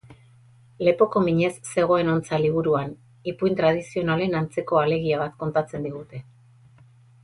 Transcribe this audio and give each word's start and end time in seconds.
Lepoko 0.87 1.21
minez 1.25 1.51
zegoen 1.73 2.09
hontza 2.15 2.39
liburuan, 2.45 2.97
ipuin 3.35 3.61
tradizionalen 3.63 4.37
antzeko 4.43 4.83
alegia 4.85 5.25
bat 5.25 5.41
kontatzen 5.47 5.91
digute. 5.91 6.29